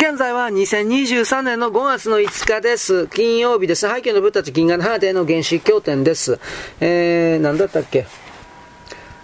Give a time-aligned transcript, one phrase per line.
[0.00, 3.08] 現在は2023年の5月の5日です。
[3.08, 3.92] 金曜日です。
[3.92, 6.38] 背景のブッダと銀河のハーデの原始経典です。
[6.78, 8.06] えー、なんだったっけ？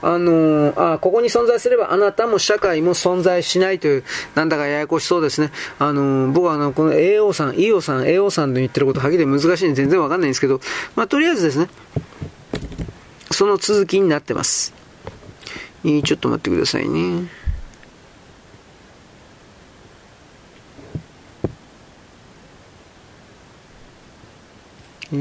[0.03, 4.05] あのー、あ、ここに存在すればあなたも社会も存在しないという、
[4.35, 5.53] なんだかややこしそうですね。
[5.79, 10.61] あのー、僕はあの、この AO さん、EO さん、AO さんの言ってることはっきり難しいんで全然わかんないんですけど、
[10.97, 11.69] まあ、とりあえずですね、
[13.31, 14.75] その続きになってます。
[15.85, 17.44] えちょっと待ってくださいね。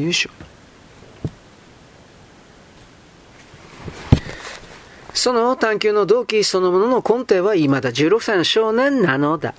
[0.02, 0.30] よいしょ。
[5.14, 9.54] その探求の動機そのものの根底は未だ16歳の少年なのだ。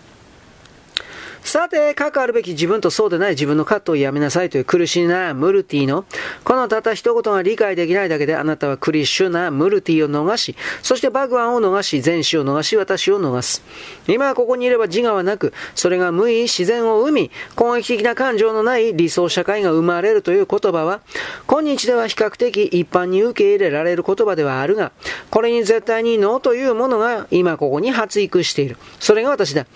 [1.44, 6.06] さて、かくあるべき自分とそうでない自分の葛藤をやめなさいという苦しいなムルティの、
[6.42, 13.62] このたった一言が理解できないだけであなたはクリッシュなムルティを逃し、そしてバグワンを逃し、全死を逃し、私を逃す。
[14.08, 21.02] 今はここにいれば自我はなく、それが無意、自然を生み、攻撃的な感情のない理想社会が生まれるという言葉は、
[21.46, 24.92] 今日では比較的一般に受け入れられる言葉ではあるが、
[25.28, 28.78] これに絶対にノーというものが今ここに発育している。
[28.98, 29.66] それが私だ。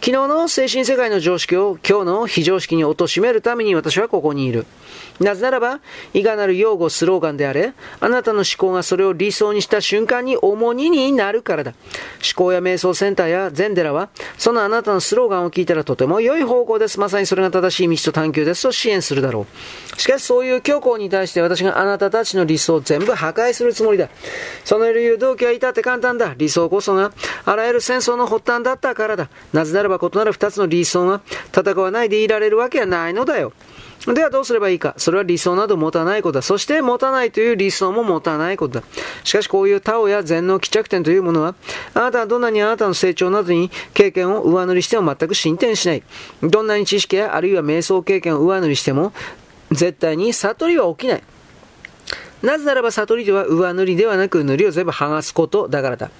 [0.00, 4.66] 昨日の精神世界の常識を今日の非常識に貶めるために私はここにいる。
[5.18, 5.80] なぜならば、
[6.12, 11.70] いかなる用語、スローガンであれ、あなたの思考がそれを理想にした瞬間に重荷になるからだ。
[11.70, 11.76] 思
[12.36, 17.00] 考や瞑想センターや禅寺は、そのあなたのスローガンを聞いたらとても良い方向です。
[17.00, 19.46] まさにそれが正しい道と探求ですと支援するだろ
[19.96, 20.00] う。
[20.00, 24.10] しかしそういう強行に対して私があなたたちの理想を全部破壊するつもりだ。
[24.64, 26.34] その理由、動機は至って簡単だ。
[26.36, 27.12] 理想こそが、
[27.46, 29.30] あらゆる戦争の発端だったからだ。
[29.54, 31.20] なぜならば異なる二つの理想が
[31.56, 33.52] 戦わないでいられるわけはないのだよ。
[34.06, 36.42] ではどうすればいいかそれは理想など持たないことだ。
[36.42, 38.86] そして持たないという理想も持たないことだ。
[39.24, 41.54] しかしこういうタオや禅の帰着点というものは、
[41.94, 46.02] あなたはどんなにあなたの成長などに経験を上塗りしても全く進展しない。
[46.42, 49.12] どんなに知識やあるいは瞑想経験を上塗りしても、
[49.72, 51.22] 絶対に悟りは起きない。
[52.42, 56.10] なぜならば悟りでは上塗りではなく塗りを全部剥がすことだからだ。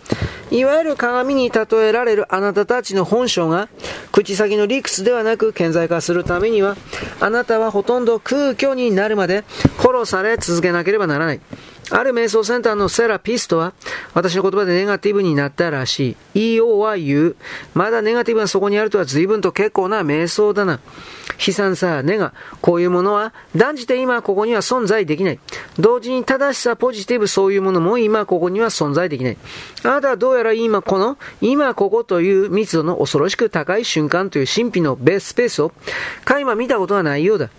[0.50, 3.68] いわゆる鏡に例えられるあなたたちの本性が
[4.12, 6.76] 口先の理屈ではなく顕在化するためには
[7.20, 9.44] あなたはほとんど空虚になるまで
[9.78, 11.40] 殺され続けなければならない。
[11.90, 13.72] ある瞑想センターのセラピストは、
[14.12, 16.56] 私の言葉でネガティブになったらしい。
[16.56, 17.36] EO は言う。
[17.74, 20.80] まだネガティブがそこにあるとは随分と結構な瞑想だな。
[21.46, 25.38] 悲惨さ、ネガ、こういうものは断じて今ここには存在できない。
[25.78, 29.36] 同時に正しさ、ポジティブ、そういうものも今ここには存在できない。
[29.82, 35.72] あなたはどうやら今この、今ここという密度の恐ろしく高い瞬間という神秘のベースペースを、
[36.24, 37.50] 垣間見たことはないようだ。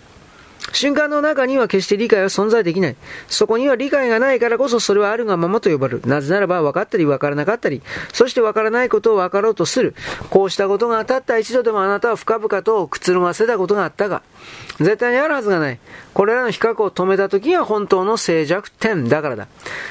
[0.72, 2.96] 瞬間の中には決して理解は存在できない。
[3.28, 6.02] そこには理解がないからこそそれはあるがままと呼ばれる。
[6.06, 9.94] なぜならば分かったり分からなかったり、そして分からないことを分かろうとする。
[10.30, 14.22] こうしたことがたった一度でもあなたは深々とくつろがせたことがあったが、
[14.78, 15.78] 絶対にあるはずがない。
[16.14, 19.48] これらの比較を止めた時が本当の静寂点だからだ。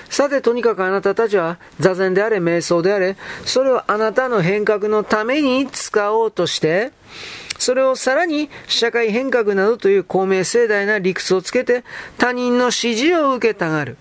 [0.09, 6.92] さて、とにかくあなたたちは座禅であれ、瞑想であれ、それをあなたの変革のために使おうとして、
[7.59, 11.84] それをさらに社会変革などという公明盛大な理屈をつけて
[12.18, 13.97] 他人の指示を受けたがる。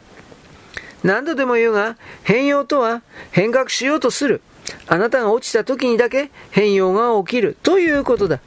[1.02, 4.42] 何度でも言うが、変容とは変革しようとする。
[4.88, 8.40] あなたが落ちた時にだけ変容が起きるということだ。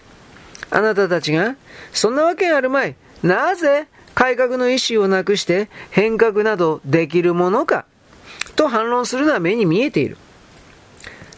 [0.69, 1.56] あなたたちが、
[1.94, 2.96] そんなわけあるまい。
[3.24, 7.86] なぜ改革の意思をなくして変革などできるものか
[8.56, 10.18] と反論するのは目に見えている。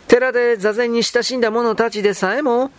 [0.07, 2.71] 寺で座禅に親しんだ者たちでさえも、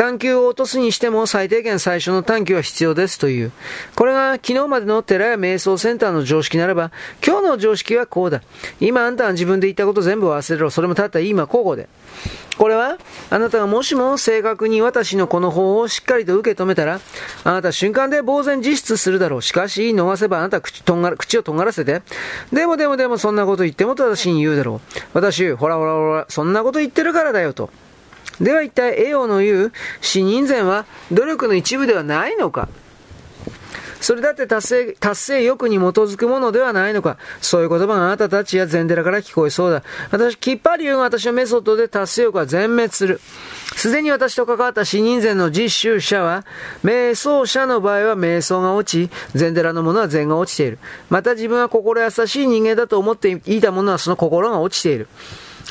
[0.00, 3.52] 探求を落とすにしても最低限最初の探求は必要ですという。
[3.96, 6.90] これが昨日までの寺や瞑想センターの常識ならば、
[7.22, 8.40] 今日の常識はこうだ。
[8.80, 10.70] 今あんたは自分で言ったこと全部忘れろ。
[10.70, 11.90] それもたった今交互で。
[12.56, 12.96] これは、
[13.28, 16.98] あなたがもしも正確に私のこの方をしっかりと受け止めたら、
[17.44, 19.42] あなた瞬間で呆然自失するだろう。
[19.42, 22.00] しかし、逃せばあなた口とんが口をとんがらせて、
[22.54, 24.98] でもでもでもそんなこと言ってもと私に言うだろう。
[25.12, 27.68] 私、ほらほらほら、そんなこと言ってるからだよと。
[28.40, 32.68] では一体、栄養の言う死人前は努力の一部ではないのか？
[34.00, 37.18] それだって達成、達成欲に基づくものではないのか？
[37.42, 39.82] そういう言葉があなたたちや禅寺から聞こえそうだ。
[40.10, 43.20] 私、きっぱり言うが私のメソッドで達成欲は全滅する。
[43.76, 46.46] すでに私と関わった死人禅の実習者は、
[46.82, 50.78] 瞑想者の場合は瞑想が落ち、禅寺のものは禅が落ちている。
[51.10, 55.08] また自分は心優しい人間だと思っていたものはその心が落ちている。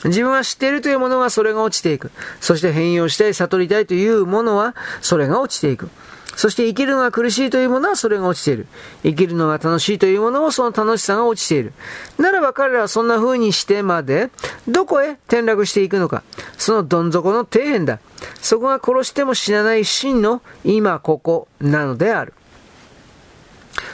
[0.06, 2.12] 自分は知っているというものがそれが落ちていく。
[2.40, 5.90] そして変容したい、悟りたいというものはそれが落ちていく。
[6.36, 8.68] そして生きるのが苦しいというものはそれが落ちている。
[9.04, 11.74] 生きるのが楽しいというものもその楽しさが落ちている。
[12.18, 14.30] ならば彼らはそんな風にしてまで、
[14.66, 16.24] どこへ転落していくのか。
[16.58, 18.00] そのどん底の底辺だ。
[18.42, 22.34] そこが殺しても死なない真の今ここなのである。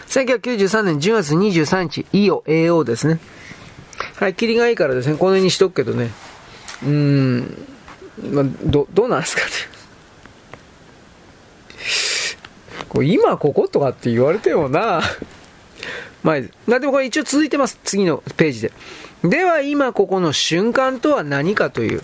[0.10, 3.20] 1993年10月23日、イオ AO ですね。
[4.16, 6.12] はい、霧がいいからですね、この辺にしとくけどね。
[6.84, 7.68] うーん、
[8.32, 9.48] ま、ど、どうなんですかね。
[12.90, 15.02] これ今こことかって言われてもな。
[16.24, 17.80] まあ、まあでもこれ一応続いてます。
[17.84, 18.72] 次のページで。
[19.24, 22.02] では今ここの瞬間とは何かという、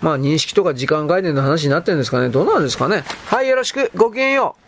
[0.00, 2.30] まあ認識とか時間概念の話になってるんですかね。
[2.30, 3.04] どうなんですかね。
[3.26, 3.90] はい、よろしく。
[3.94, 4.63] ごきげんよう。